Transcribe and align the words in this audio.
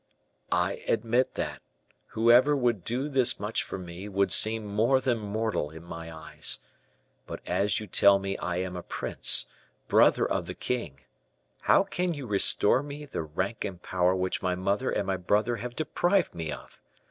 "I 0.51 0.81
admit 0.87 1.35
that, 1.35 1.61
whoever 2.07 2.55
would 2.55 2.83
do 2.83 3.07
this 3.07 3.39
much 3.39 3.61
for 3.61 3.77
me, 3.77 4.09
would 4.09 4.31
seem 4.31 4.65
more 4.65 4.99
than 4.99 5.19
mortal 5.19 5.69
in 5.69 5.83
my 5.83 6.11
eyes; 6.11 6.57
but 7.27 7.39
as 7.45 7.79
you 7.79 7.85
tell 7.85 8.17
me 8.17 8.35
I 8.39 8.55
am 8.57 8.75
a 8.75 8.81
prince, 8.81 9.45
brother 9.87 10.25
of 10.25 10.47
the 10.47 10.55
king, 10.55 11.01
how 11.61 11.83
can 11.83 12.15
you 12.15 12.25
restore 12.25 12.81
me 12.81 13.05
the 13.05 13.21
rank 13.21 13.63
and 13.63 13.79
power 13.79 14.15
which 14.15 14.41
my 14.41 14.55
mother 14.55 14.89
and 14.89 15.05
my 15.05 15.17
brother 15.17 15.57
have 15.57 15.75
deprived 15.75 16.33
me 16.33 16.51
of? 16.51 16.81